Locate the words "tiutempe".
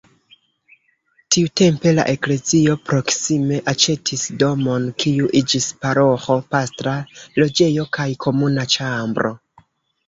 1.35-1.93